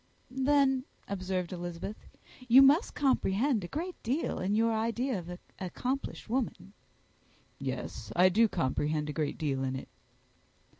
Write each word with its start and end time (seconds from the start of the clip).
"Then," 0.31 0.85
observed 1.07 1.53
Elizabeth, 1.53 2.07
"you 2.47 2.63
must 2.63 2.95
comprehend 2.95 3.63
a 3.63 3.67
great 3.67 4.01
deal 4.01 4.39
in 4.39 4.55
your 4.55 4.73
idea 4.73 5.19
of 5.19 5.29
an 5.29 5.37
accomplished 5.59 6.27
woman." 6.27 6.73
"Yes; 7.59 8.11
I 8.15 8.27
do 8.29 8.47
comprehend 8.47 9.11
a 9.11 9.13
great 9.13 9.37
deal 9.37 9.63
in 9.63 9.75
it." 9.75 9.89